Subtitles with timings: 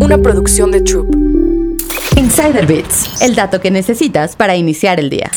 [0.00, 1.14] Una producción de Troop.
[2.16, 5.30] Insider Bits, el dato que necesitas para iniciar el día.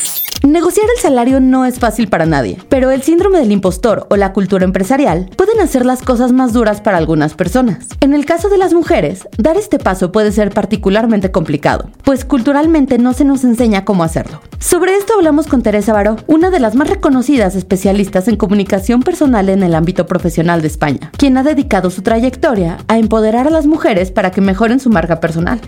[0.46, 4.32] Negociar el salario no es fácil para nadie, pero el síndrome del impostor o la
[4.32, 7.86] cultura empresarial pueden hacer las cosas más duras para algunas personas.
[8.00, 12.98] En el caso de las mujeres, dar este paso puede ser particularmente complicado, pues culturalmente
[12.98, 14.40] no se nos enseña cómo hacerlo.
[14.60, 19.48] Sobre esto hablamos con Teresa Baró, una de las más reconocidas especialistas en comunicación personal
[19.48, 23.66] en el ámbito profesional de España, quien ha dedicado su trayectoria a empoderar a las
[23.66, 25.62] mujeres para que mejoren su marca personal.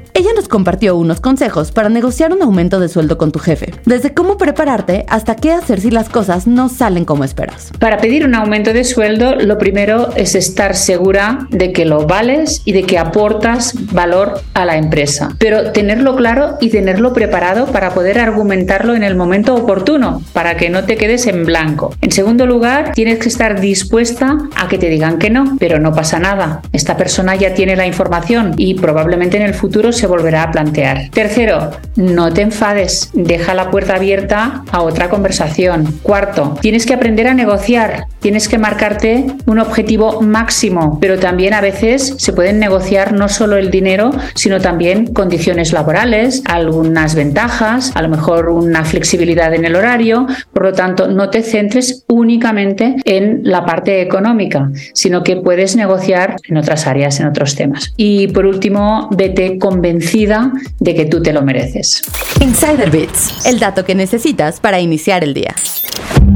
[0.52, 5.06] Compartió unos consejos para negociar un aumento de sueldo con tu jefe, desde cómo prepararte
[5.08, 7.72] hasta qué hacer si las cosas no salen como esperas.
[7.78, 12.60] Para pedir un aumento de sueldo, lo primero es estar segura de que lo vales
[12.66, 17.94] y de que aportas valor a la empresa, pero tenerlo claro y tenerlo preparado para
[17.94, 21.94] poder argumentar en el momento oportuno, para que no te quedes en blanco.
[22.02, 25.94] En segundo lugar, tienes que estar dispuesta a que te digan que no, pero no
[25.94, 26.60] pasa nada.
[26.74, 31.10] Esta persona ya tiene la información y probablemente en el futuro se volverá plantear.
[31.10, 35.98] Tercero, no te enfades, deja la puerta abierta a otra conversación.
[36.02, 41.60] Cuarto, tienes que aprender a negociar, tienes que marcarte un objetivo máximo, pero también a
[41.60, 48.02] veces se pueden negociar no solo el dinero, sino también condiciones laborales, algunas ventajas, a
[48.02, 52.96] lo mejor un una flexibilidad en el horario, por lo tanto no te centres únicamente
[53.04, 57.92] en la parte económica, sino que puedes negociar en otras áreas, en otros temas.
[57.98, 62.02] Y por último, vete convencida de que tú te lo mereces.
[62.40, 65.54] Insider Bits, el dato que necesitas para iniciar el día.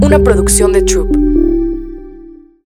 [0.03, 1.36] Una producción de Troop.